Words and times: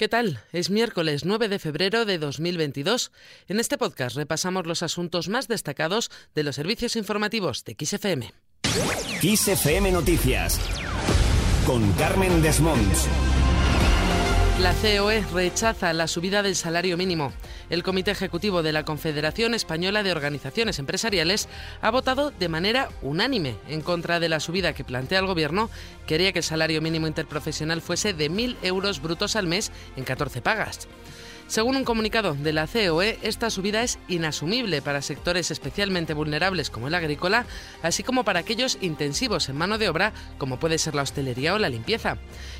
¿Qué 0.00 0.08
tal? 0.08 0.40
Es 0.50 0.70
miércoles 0.70 1.26
9 1.26 1.50
de 1.50 1.58
febrero 1.58 2.06
de 2.06 2.16
2022. 2.16 3.12
En 3.48 3.60
este 3.60 3.76
podcast 3.76 4.16
repasamos 4.16 4.66
los 4.66 4.82
asuntos 4.82 5.28
más 5.28 5.46
destacados 5.46 6.10
de 6.34 6.42
los 6.42 6.56
servicios 6.56 6.96
informativos 6.96 7.64
de 7.66 7.76
XFM. 7.78 8.32
XFM 9.20 9.92
Noticias 9.92 10.58
con 11.66 11.92
Carmen 11.98 12.40
Desmonts. 12.40 13.08
La 14.60 14.74
COE 14.74 15.24
rechaza 15.32 15.94
la 15.94 16.06
subida 16.06 16.42
del 16.42 16.54
salario 16.54 16.98
mínimo. 16.98 17.32
El 17.70 17.82
Comité 17.82 18.10
Ejecutivo 18.10 18.62
de 18.62 18.74
la 18.74 18.84
Confederación 18.84 19.54
Española 19.54 20.02
de 20.02 20.12
Organizaciones 20.12 20.78
Empresariales 20.78 21.48
ha 21.80 21.90
votado 21.90 22.30
de 22.30 22.50
manera 22.50 22.90
unánime 23.00 23.56
en 23.70 23.80
contra 23.80 24.20
de 24.20 24.28
la 24.28 24.38
subida 24.38 24.74
que 24.74 24.84
plantea 24.84 25.20
el 25.20 25.26
Gobierno, 25.26 25.70
que 26.06 26.16
haría 26.16 26.32
que 26.32 26.40
el 26.40 26.44
salario 26.44 26.82
mínimo 26.82 27.06
interprofesional 27.06 27.80
fuese 27.80 28.12
de 28.12 28.30
1.000 28.30 28.56
euros 28.60 29.00
brutos 29.00 29.34
al 29.34 29.46
mes 29.46 29.72
en 29.96 30.04
14 30.04 30.42
pagas. 30.42 30.88
Según 31.50 31.74
un 31.74 31.82
comunicado 31.82 32.34
de 32.34 32.52
la 32.52 32.68
COE, 32.68 33.18
esta 33.22 33.50
subida 33.50 33.82
es 33.82 33.98
inasumible 34.06 34.82
para 34.82 35.02
sectores 35.02 35.50
especialmente 35.50 36.14
vulnerables 36.14 36.70
como 36.70 36.86
el 36.86 36.94
agrícola, 36.94 37.44
así 37.82 38.04
como 38.04 38.22
para 38.22 38.38
aquellos 38.38 38.78
intensivos 38.80 39.48
en 39.48 39.56
mano 39.56 39.76
de 39.76 39.88
obra 39.88 40.12
como 40.38 40.60
puede 40.60 40.78
ser 40.78 40.94
la 40.94 41.02
hostelería 41.02 41.52
o 41.52 41.58
la 41.58 41.68
limpieza. 41.68 42.18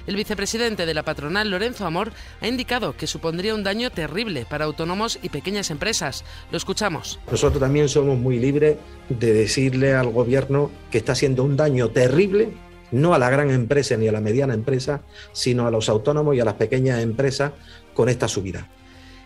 El 0.09 0.17
vicepresidente 0.17 0.87
de 0.87 0.95
la 0.95 1.05
patronal, 1.05 1.53
Lorenzo 1.53 1.87
Amor, 1.87 2.11
ha 2.41 2.49
indicado 2.49 2.97
que 2.97 3.07
supondría 3.07 3.55
un 3.55 3.63
daño 3.63 3.91
terrible 3.91 4.45
para 4.45 4.65
autónomos 4.65 5.21
y 5.23 5.29
pequeñas 5.29 5.71
empresas. 5.71 6.25
Lo 6.51 6.57
escuchamos. 6.57 7.21
Nosotros 7.31 7.61
también 7.61 7.89
somos 7.89 8.19
muy 8.19 8.41
libres 8.41 8.77
de 9.09 9.33
decirle 9.33 9.95
al 9.95 10.11
gobierno 10.11 10.69
que 10.91 10.99
está 10.99 11.13
haciendo 11.13 11.45
un 11.45 11.57
daño 11.57 11.91
terrible 11.91 12.49
no 12.91 13.15
a 13.15 13.21
la 13.21 13.31
gran 13.31 13.51
empresa 13.51 13.97
ni 13.97 14.09
a 14.09 14.13
la 14.13 14.21
mediana 14.21 14.53
empresa, 14.53 15.03
sino 15.31 15.69
a 15.69 15.71
los 15.71 15.89
autónomos 15.89 16.35
y 16.35 16.41
a 16.41 16.45
las 16.45 16.55
pequeñas 16.55 17.01
empresas 17.01 17.53
con 17.95 18.09
esta 18.09 18.27
subida. 18.27 18.69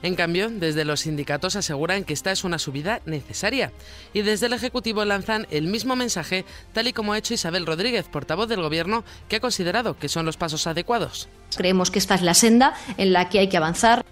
En 0.05 0.17
cambio, 0.17 0.51
desde 0.51 0.85
los 0.85 1.01
sindicatos 1.01 1.57
aseguran 1.57 2.05
que 2.05 2.13
esta 2.13 2.31
es 2.31 2.45
una 2.45 2.59
subida 2.59 3.01
necesaria 3.07 3.73
y 4.13 4.21
desde 4.21 4.47
el 4.47 4.53
Ejecutivo 4.53 5.03
lanzan 5.07 5.47
el 5.51 5.67
mismo 5.67 5.97
mensaje, 5.97 6.45
tal 6.75 6.89
y 6.89 6.93
como 6.93 7.15
ha 7.15 7.19
hecho 7.19 7.33
Isabel 7.33 7.65
Rodríguez, 7.65 8.05
portavoz 8.05 8.47
del 8.47 8.61
Gobierno, 8.61 9.03
que 9.31 9.37
ha 9.37 9.41
considerado 9.41 9.97
que 9.97 10.11
son 10.11 10.27
los 10.27 10.37
pasos 10.37 10.67
adecuados. 10.67 11.31
Creemos 11.57 11.91
que 11.91 12.01
esta 12.01 12.17
es 12.17 12.21
la 12.21 12.35
senda 12.35 12.75
en 12.99 13.15
la 13.15 13.31
que 13.31 13.39
hay 13.39 13.49
que 13.49 13.57
avanzar. 13.57 14.05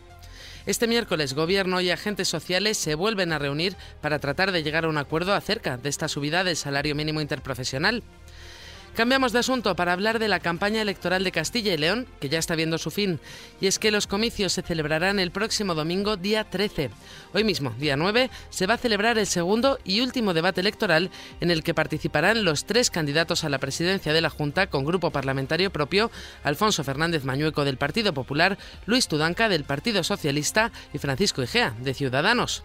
Este 0.65 0.87
miércoles, 0.87 1.35
Gobierno 1.35 1.83
y 1.83 1.91
agentes 1.91 2.29
sociales 2.29 2.79
se 2.79 2.95
vuelven 2.95 3.31
a 3.35 3.39
reunir 3.39 3.77
para 4.01 4.19
tratar 4.19 4.51
de 4.51 4.63
llegar 4.63 4.87
a 4.87 4.89
un 4.89 4.97
acuerdo 4.97 5.35
acerca 5.35 5.77
de 5.77 5.91
esta 5.91 6.09
subida 6.09 6.43
del 6.43 6.57
salario 6.57 6.95
mínimo 6.95 7.21
interprofesional. 7.21 8.03
Cambiamos 8.95 9.33
de 9.33 9.39
asunto 9.39 9.75
para 9.75 9.95
hablar 9.95 10.19
de 10.19 10.29
la 10.29 10.41
campaña 10.41 10.83
electoral 10.83 11.25
de 11.25 11.33
Castilla 11.33 11.73
y 11.73 11.79
León, 11.79 12.07
que 12.21 12.29
ya 12.29 12.39
está 12.39 12.55
viendo 12.55 12.77
su 12.77 12.91
fin, 12.91 13.21
y 13.59 13.67
es 13.67 13.79
que 13.79 13.91
los 13.91 14.07
comicios 14.07 14.53
se 14.53 14.61
celebrarán 14.61 15.19
el 15.19 15.31
próximo 15.31 15.75
domingo, 15.75 16.19
día 16.19 16.45
13. 16.45 16.91
Hoy 17.33 17.43
mismo, 17.43 17.71
día 17.79 17.97
9, 17.97 18.29
se 18.51 18.67
va 18.67 18.75
a 18.75 18.79
celebrar 18.79 19.17
el 19.17 19.27
segundo 19.27 19.79
y 19.83 20.03
último 20.03 20.35
debate 20.35 20.61
electoral 20.61 21.11
en 21.41 21.51
el 21.51 21.63
que 21.63 21.73
participarán 21.73 22.45
los 22.45 22.67
tres 22.67 22.91
candidatos 22.91 23.45
a 23.45 23.49
la 23.49 23.57
presidencia 23.57 24.13
de 24.13 24.21
la 24.21 24.29
Junta 24.29 24.67
con 24.67 24.85
grupo 24.85 25.11
parlamentario 25.11 25.73
propio, 25.73 26.11
Alfonso 26.45 26.85
Fernández 26.85 27.25
Mañueco 27.25 27.65
del 27.65 27.79
Partido 27.79 28.13
Popular, 28.13 28.59
Luis 28.85 29.09
Tudanca 29.09 29.49
del 29.49 29.65
Partido 29.65 30.05
Socialista 30.05 30.71
y 30.93 30.99
Francisco 30.99 31.43
Igea 31.43 31.75
de 31.81 31.95
Ciudadanos. 31.95 32.63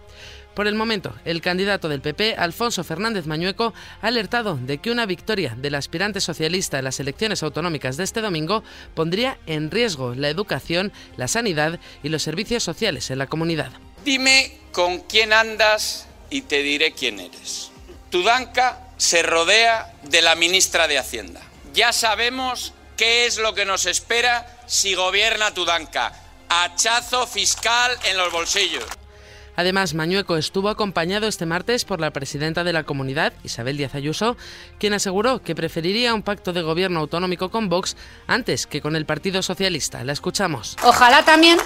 Por 0.54 0.66
el 0.66 0.74
momento, 0.74 1.14
el 1.24 1.40
candidato 1.40 1.88
del 1.88 2.00
PP, 2.00 2.34
Alfonso 2.36 2.82
Fernández 2.82 3.26
Mañueco, 3.26 3.74
ha 4.02 4.06
alertado 4.08 4.56
de 4.56 4.78
que 4.78 4.90
una 4.90 5.06
victoria 5.06 5.54
del 5.56 5.76
aspirante 5.76 6.20
socialista 6.20 6.78
en 6.78 6.84
las 6.84 6.98
elecciones 6.98 7.42
autonómicas 7.42 7.96
de 7.96 8.04
este 8.04 8.20
domingo 8.20 8.64
pondría 8.94 9.38
en 9.46 9.70
riesgo 9.70 10.14
la 10.14 10.28
educación, 10.28 10.92
la 11.16 11.28
sanidad 11.28 11.78
y 12.02 12.08
los 12.08 12.22
servicios 12.22 12.64
sociales 12.64 13.10
en 13.10 13.18
la 13.18 13.28
comunidad. 13.28 13.70
Dime 14.04 14.58
con 14.72 15.00
quién 15.00 15.32
andas 15.32 16.06
y 16.30 16.42
te 16.42 16.62
diré 16.62 16.92
quién 16.92 17.20
eres. 17.20 17.70
Tudanca 18.10 18.88
se 18.96 19.22
rodea 19.22 19.94
de 20.04 20.22
la 20.22 20.34
ministra 20.34 20.88
de 20.88 20.98
Hacienda. 20.98 21.40
Ya 21.72 21.92
sabemos 21.92 22.72
qué 22.96 23.26
es 23.26 23.38
lo 23.38 23.54
que 23.54 23.64
nos 23.64 23.86
espera 23.86 24.58
si 24.66 24.94
gobierna 24.94 25.54
Tudanca. 25.54 26.12
Hachazo 26.48 27.26
fiscal 27.26 27.96
en 28.04 28.16
los 28.16 28.32
bolsillos. 28.32 28.84
Además, 29.58 29.92
Mañueco 29.92 30.36
estuvo 30.36 30.68
acompañado 30.68 31.26
este 31.26 31.44
martes 31.44 31.84
por 31.84 32.00
la 32.00 32.12
presidenta 32.12 32.62
de 32.62 32.72
la 32.72 32.84
comunidad, 32.84 33.32
Isabel 33.42 33.76
Díaz 33.76 33.96
Ayuso, 33.96 34.36
quien 34.78 34.92
aseguró 34.92 35.42
que 35.42 35.56
preferiría 35.56 36.14
un 36.14 36.22
pacto 36.22 36.52
de 36.52 36.62
gobierno 36.62 37.00
autonómico 37.00 37.50
con 37.50 37.68
Vox 37.68 37.96
antes 38.28 38.68
que 38.68 38.80
con 38.80 38.94
el 38.94 39.04
Partido 39.04 39.42
Socialista. 39.42 40.04
La 40.04 40.12
escuchamos. 40.12 40.76
Ojalá 40.84 41.24
también 41.24 41.58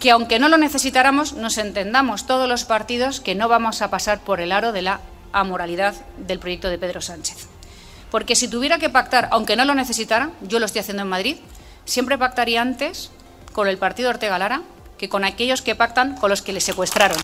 que 0.00 0.10
aunque 0.10 0.40
no 0.40 0.48
lo 0.48 0.56
necesitáramos, 0.56 1.34
nos 1.34 1.58
entendamos 1.58 2.26
todos 2.26 2.48
los 2.48 2.64
partidos 2.64 3.20
que 3.20 3.36
no 3.36 3.46
vamos 3.46 3.82
a 3.82 3.90
pasar 3.90 4.18
por 4.24 4.40
el 4.40 4.50
aro 4.50 4.72
de 4.72 4.82
la 4.82 5.00
amoralidad 5.30 5.94
del 6.18 6.40
proyecto 6.40 6.70
de 6.70 6.78
Pedro 6.78 7.00
Sánchez. 7.00 7.46
Porque 8.10 8.34
si 8.34 8.48
tuviera 8.48 8.78
que 8.78 8.90
pactar, 8.90 9.28
aunque 9.30 9.54
no 9.54 9.64
lo 9.64 9.76
necesitara, 9.76 10.32
yo 10.40 10.58
lo 10.58 10.66
estoy 10.66 10.80
haciendo 10.80 11.04
en 11.04 11.08
Madrid, 11.08 11.36
siempre 11.84 12.18
pactaría 12.18 12.60
antes 12.60 13.12
con 13.52 13.68
el 13.68 13.78
partido 13.78 14.10
Ortega 14.10 14.40
Lara 14.40 14.62
que 15.00 15.08
con 15.08 15.24
aquellos 15.24 15.62
que 15.62 15.74
pactan 15.74 16.14
con 16.18 16.28
los 16.28 16.42
que 16.42 16.52
le 16.52 16.60
secuestraron. 16.60 17.16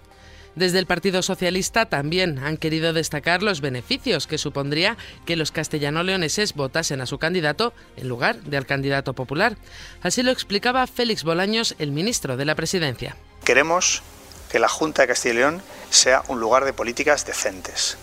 Desde 0.55 0.79
el 0.79 0.87
Partido 0.87 1.21
Socialista 1.21 1.85
también 1.85 2.39
han 2.39 2.57
querido 2.57 2.95
destacar 2.95 3.43
los 3.43 3.61
beneficios 3.61 4.27
que 4.27 4.39
supondría 4.39 4.97
que 5.27 5.37
los 5.37 5.53
castellano-leoneses 5.53 6.55
votasen 6.55 7.03
a 7.03 7.07
su 7.07 7.19
candidato 7.19 7.75
en 7.99 8.09
lugar 8.09 8.37
de 8.37 8.57
al 8.57 8.65
candidato 8.65 9.13
popular. 9.13 9.59
Así 10.01 10.23
lo 10.23 10.31
explicaba 10.31 10.87
Félix 10.87 11.23
Bolaños, 11.23 11.77
el 11.79 11.93
ministro 11.93 12.39
de 12.39 12.47
la 12.47 12.55
Presidencia. 12.55 13.15
Queremos 13.45 14.03
que 14.51 14.59
la 14.59 14.69
Junta 14.69 15.03
de 15.03 15.09
Castilla 15.09 15.35
y 15.35 15.37
León 15.37 15.63
sea 15.91 16.23
un 16.29 16.41
lugar 16.41 16.65
de 16.65 16.73
políticas 16.73 17.27
decentes. 17.27 17.99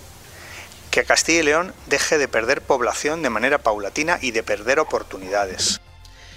Que 0.92 1.04
Castilla 1.04 1.40
y 1.40 1.44
León 1.46 1.74
deje 1.88 2.20
de 2.20 2.28
perder 2.28 2.62
población 2.62 3.24
de 3.24 3.32
manera 3.32 3.58
paulatina 3.58 4.20
y 4.22 4.30
de 4.30 4.44
perder 4.44 4.80
oportunidades. 4.80 5.82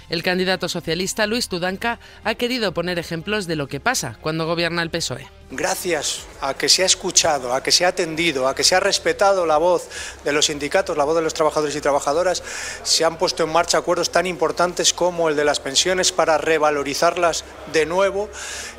El 0.09 0.23
candidato 0.23 0.69
socialista 0.69 1.27
Luis 1.27 1.49
Tudanca 1.49 1.99
ha 2.23 2.35
querido 2.35 2.73
poner 2.73 2.97
ejemplos 2.97 3.45
de 3.45 3.57
lo 3.57 3.67
que 3.67 3.81
pasa 3.81 4.17
cuando 4.21 4.45
gobierna 4.45 4.81
el 4.81 4.89
PSOE. 4.89 5.27
Gracias 5.51 6.21
a 6.41 6.53
que 6.53 6.69
se 6.69 6.83
ha 6.83 6.85
escuchado, 6.85 7.53
a 7.53 7.61
que 7.61 7.71
se 7.71 7.85
ha 7.85 7.89
atendido, 7.89 8.47
a 8.47 8.55
que 8.55 8.63
se 8.63 8.75
ha 8.75 8.79
respetado 8.79 9.45
la 9.45 9.57
voz 9.57 9.87
de 10.23 10.31
los 10.31 10.45
sindicatos, 10.45 10.97
la 10.97 11.03
voz 11.03 11.15
de 11.15 11.21
los 11.21 11.33
trabajadores 11.33 11.75
y 11.75 11.81
trabajadoras, 11.81 12.43
se 12.83 13.03
han 13.03 13.17
puesto 13.17 13.43
en 13.43 13.51
marcha 13.51 13.77
acuerdos 13.77 14.11
tan 14.11 14.25
importantes 14.25 14.93
como 14.93 15.29
el 15.29 15.35
de 15.35 15.45
las 15.45 15.59
pensiones 15.59 16.11
para 16.11 16.37
revalorizarlas 16.37 17.43
de 17.73 17.85
nuevo 17.85 18.29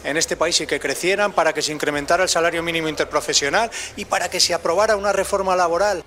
en 0.04 0.16
este 0.16 0.36
país 0.36 0.60
y 0.60 0.66
que 0.66 0.80
crecieran, 0.80 1.32
para 1.32 1.52
que 1.52 1.62
se 1.62 1.72
incrementara 1.72 2.22
el 2.22 2.28
salario 2.28 2.62
mínimo 2.62 2.88
interprofesional 2.88 3.70
y 3.96 4.04
para 4.06 4.30
que 4.30 4.40
se 4.40 4.54
aprobara 4.54 4.96
una 4.96 5.12
reforma 5.12 5.56
laboral. 5.56 6.04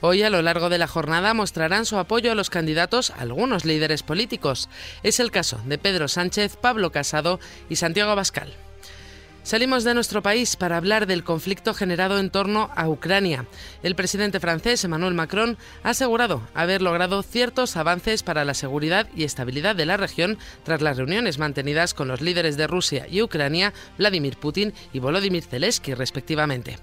Hoy 0.00 0.22
a 0.22 0.30
lo 0.30 0.42
largo 0.42 0.68
de 0.68 0.78
la 0.78 0.86
jornada 0.86 1.32
mostrarán 1.32 1.86
su 1.86 1.96
apoyo 1.96 2.30
a 2.30 2.34
los 2.34 2.50
candidatos 2.50 3.10
algunos 3.10 3.64
líderes 3.64 4.02
políticos. 4.02 4.68
Es 5.02 5.20
el 5.20 5.30
caso 5.30 5.60
de 5.64 5.78
Pedro 5.78 6.06
Sánchez, 6.06 6.56
Pablo 6.56 6.92
Casado 6.92 7.40
y 7.70 7.76
Santiago 7.76 8.10
Abascal. 8.10 8.52
Salimos 9.42 9.84
de 9.84 9.94
nuestro 9.94 10.22
país 10.22 10.56
para 10.56 10.76
hablar 10.76 11.06
del 11.06 11.22
conflicto 11.22 11.72
generado 11.72 12.18
en 12.18 12.30
torno 12.30 12.68
a 12.74 12.88
Ucrania. 12.88 13.46
El 13.84 13.94
presidente 13.94 14.40
francés 14.40 14.82
Emmanuel 14.82 15.14
Macron 15.14 15.56
ha 15.84 15.90
asegurado 15.90 16.42
haber 16.52 16.82
logrado 16.82 17.22
ciertos 17.22 17.76
avances 17.76 18.24
para 18.24 18.44
la 18.44 18.54
seguridad 18.54 19.06
y 19.14 19.22
estabilidad 19.22 19.76
de 19.76 19.86
la 19.86 19.96
región 19.96 20.36
tras 20.64 20.82
las 20.82 20.96
reuniones 20.96 21.38
mantenidas 21.38 21.94
con 21.94 22.08
los 22.08 22.22
líderes 22.22 22.56
de 22.56 22.66
Rusia 22.66 23.06
y 23.08 23.22
Ucrania, 23.22 23.72
Vladimir 23.98 24.36
Putin 24.36 24.74
y 24.92 24.98
Volodymyr 24.98 25.44
Zelensky, 25.44 25.94
respectivamente. 25.94 26.78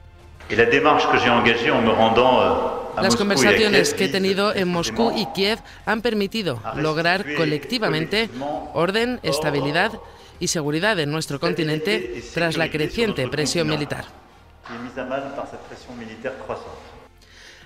Las 3.01 3.15
conversaciones 3.15 3.93
que 3.93 4.05
he 4.05 4.09
tenido 4.09 4.53
en 4.53 4.67
Moscú 4.67 5.11
y 5.15 5.25
Kiev 5.27 5.59
han 5.85 6.01
permitido 6.01 6.61
lograr 6.75 7.35
colectivamente 7.35 8.29
orden, 8.73 9.19
estabilidad 9.23 9.93
y 10.39 10.47
seguridad 10.47 10.99
en 10.99 11.11
nuestro 11.11 11.39
continente 11.39 12.23
tras 12.33 12.57
la 12.57 12.69
creciente 12.69 13.27
presión 13.27 13.67
militar. 13.67 14.05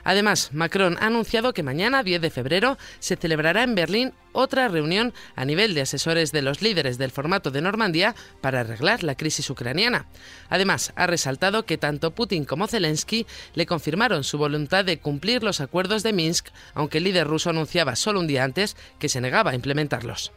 Además, 0.07 0.51
Macron 0.53 0.95
ha 1.01 1.07
anunciado 1.07 1.51
que 1.53 1.63
mañana, 1.63 2.01
10 2.01 2.21
de 2.21 2.29
febrero, 2.29 2.77
se 2.99 3.17
celebrará 3.17 3.63
en 3.63 3.75
Berlín 3.75 4.13
otra 4.31 4.69
reunión 4.69 5.13
a 5.35 5.43
nivel 5.43 5.73
de 5.73 5.81
asesores 5.81 6.31
de 6.31 6.41
los 6.41 6.61
líderes 6.61 6.97
del 6.97 7.11
formato 7.11 7.51
de 7.51 7.59
Normandía 7.59 8.15
para 8.39 8.61
arreglar 8.61 9.03
la 9.03 9.15
crisis 9.15 9.49
ucraniana. 9.49 10.05
Además, 10.47 10.93
ha 10.95 11.07
resaltado 11.07 11.65
que 11.65 11.77
tanto 11.77 12.11
Putin 12.11 12.45
como 12.45 12.67
Zelensky 12.67 13.27
le 13.53 13.65
confirmaron 13.65 14.23
su 14.23 14.37
voluntad 14.37 14.85
de 14.85 14.97
cumplir 14.97 15.43
los 15.43 15.59
acuerdos 15.59 16.03
de 16.03 16.13
Minsk, 16.13 16.47
aunque 16.73 16.99
el 16.99 17.03
líder 17.03 17.27
ruso 17.27 17.49
anunciaba 17.49 17.97
solo 17.97 18.21
un 18.21 18.27
día 18.27 18.45
antes 18.45 18.77
que 18.99 19.09
se 19.09 19.19
negaba 19.19 19.51
a 19.51 19.55
implementarlos. 19.55 20.31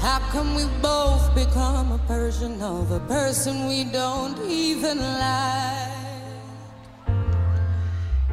How 0.00 0.20
come 0.30 0.54
we 0.54 0.64
both 0.80 1.34
become 1.34 1.92
a 1.92 1.98
version 2.06 2.62
of 2.62 2.92
a 2.92 3.00
person 3.08 3.66
we 3.66 3.84
don't 3.84 4.38
even 4.48 4.98
like? 4.98 5.88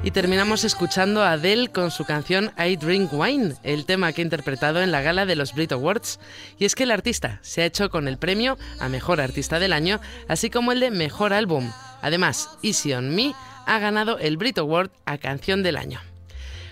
Y 0.03 0.11
terminamos 0.11 0.63
escuchando 0.63 1.23
a 1.23 1.31
Adele 1.31 1.71
con 1.71 1.89
su 1.89 2.05
canción 2.05 2.51
I 2.59 2.75
Drink 2.75 3.11
Wine, 3.11 3.55
el 3.63 3.85
tema 3.85 4.13
que 4.13 4.21
ha 4.21 4.23
interpretado 4.23 4.83
en 4.83 4.91
la 4.91 5.01
gala 5.01 5.25
de 5.25 5.35
los 5.35 5.55
Brit 5.55 5.71
Awards. 5.71 6.19
Y 6.59 6.65
es 6.65 6.75
que 6.75 6.83
el 6.83 6.91
artista 6.91 7.39
se 7.41 7.63
ha 7.63 7.65
hecho 7.65 7.89
con 7.89 8.07
el 8.07 8.19
premio 8.19 8.59
a 8.79 8.87
Mejor 8.87 9.19
Artista 9.19 9.57
del 9.57 9.73
Año, 9.73 9.99
así 10.27 10.51
como 10.51 10.71
el 10.71 10.79
de 10.79 10.91
Mejor 10.91 11.33
Álbum. 11.33 11.71
Además, 12.03 12.49
Easy 12.61 12.93
on 12.93 13.15
Me 13.15 13.33
ha 13.65 13.79
ganado 13.79 14.19
el 14.19 14.37
Brit 14.37 14.59
Award 14.59 14.91
a 15.05 15.17
Canción 15.17 15.63
del 15.63 15.77
Año. 15.77 15.99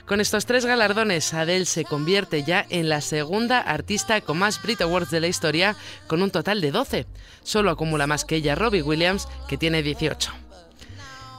Con 0.05 0.19
estos 0.19 0.45
tres 0.45 0.65
galardones, 0.65 1.33
Adele 1.33 1.65
se 1.65 1.85
convierte 1.85 2.43
ya 2.43 2.65
en 2.69 2.89
la 2.89 2.99
segunda 2.99 3.59
artista 3.59 4.19
con 4.19 4.37
más 4.37 4.61
Brit 4.61 4.81
Awards 4.81 5.09
de 5.11 5.21
la 5.21 5.27
historia, 5.27 5.77
con 6.07 6.21
un 6.21 6.29
total 6.29 6.59
de 6.59 6.71
12. 6.71 7.05
Solo 7.43 7.71
acumula 7.71 8.05
más 8.05 8.25
que 8.25 8.35
ella 8.35 8.55
Robbie 8.55 8.81
Williams, 8.81 9.29
que 9.47 9.57
tiene 9.57 9.81
18. 9.81 10.31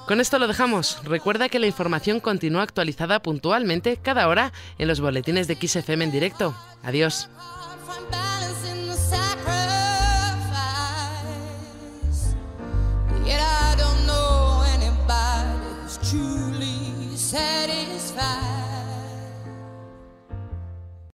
Con 0.07 0.21
esto 0.21 0.39
lo 0.39 0.49
dejamos. 0.49 0.99
Recuerda 1.05 1.49
que 1.49 1.59
la 1.59 1.67
información 1.67 2.21
continúa 2.21 2.63
actualizada 2.63 3.21
puntualmente 3.21 3.99
cada 3.99 4.29
hora 4.29 4.53
en 4.79 4.89
los 4.89 5.01
boletines 5.01 5.47
de 5.47 5.57
XFM 5.57 6.05
en 6.05 6.11
directo. 6.11 6.55
Adiós. 6.83 7.29